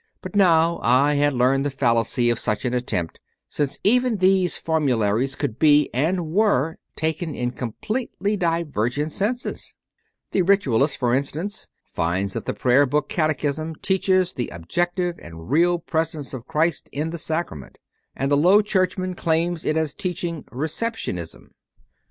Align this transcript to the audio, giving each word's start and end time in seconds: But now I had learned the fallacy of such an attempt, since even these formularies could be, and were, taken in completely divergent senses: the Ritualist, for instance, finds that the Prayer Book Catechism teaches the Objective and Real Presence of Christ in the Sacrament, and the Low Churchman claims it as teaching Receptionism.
But 0.23 0.35
now 0.35 0.79
I 0.81 1.13
had 1.13 1.35
learned 1.35 1.63
the 1.63 1.69
fallacy 1.69 2.31
of 2.31 2.39
such 2.39 2.65
an 2.65 2.73
attempt, 2.73 3.19
since 3.47 3.77
even 3.83 4.17
these 4.17 4.57
formularies 4.57 5.35
could 5.35 5.59
be, 5.59 5.91
and 5.93 6.31
were, 6.33 6.79
taken 6.95 7.35
in 7.35 7.51
completely 7.51 8.35
divergent 8.35 9.11
senses: 9.11 9.75
the 10.31 10.41
Ritualist, 10.41 10.97
for 10.97 11.13
instance, 11.13 11.67
finds 11.85 12.33
that 12.33 12.45
the 12.45 12.55
Prayer 12.55 12.87
Book 12.87 13.09
Catechism 13.09 13.75
teaches 13.75 14.33
the 14.33 14.49
Objective 14.49 15.19
and 15.21 15.51
Real 15.51 15.77
Presence 15.77 16.33
of 16.33 16.47
Christ 16.47 16.89
in 16.91 17.11
the 17.11 17.19
Sacrament, 17.19 17.77
and 18.15 18.31
the 18.31 18.35
Low 18.37 18.63
Churchman 18.63 19.13
claims 19.13 19.63
it 19.65 19.77
as 19.77 19.93
teaching 19.93 20.41
Receptionism. 20.45 21.49